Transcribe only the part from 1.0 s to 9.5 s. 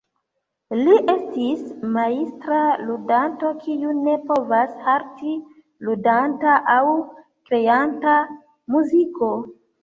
estis majstra ludanto kiu ne povas halti ludanta aŭ kreanta muziko.